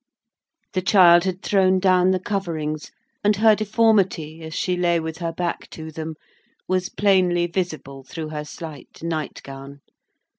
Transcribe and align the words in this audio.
The 0.73 0.81
child 0.81 1.25
had 1.25 1.43
thrown 1.43 1.77
down 1.77 2.09
the 2.09 2.19
coverings, 2.19 2.89
and 3.23 3.35
her 3.35 3.55
deformity, 3.55 4.41
as 4.41 4.55
she 4.55 4.75
lay 4.75 4.99
with 4.99 5.19
her 5.19 5.31
back 5.31 5.69
to 5.77 5.91
them, 5.91 6.15
was 6.67 6.89
plainly 6.89 7.45
visible 7.45 8.03
through 8.03 8.29
her 8.29 8.43
slight 8.43 9.03
night 9.03 9.41
gown. 9.43 9.81